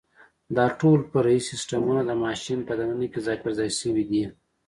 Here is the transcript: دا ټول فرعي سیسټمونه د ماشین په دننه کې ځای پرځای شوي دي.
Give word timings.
دا 0.57 0.65
ټول 0.79 0.99
فرعي 1.11 1.39
سیسټمونه 1.49 2.01
د 2.05 2.11
ماشین 2.23 2.59
په 2.67 2.73
دننه 2.79 3.07
کې 3.11 3.19
ځای 3.25 3.37
پرځای 3.45 3.69
شوي 3.79 4.03
دي. 4.11 4.23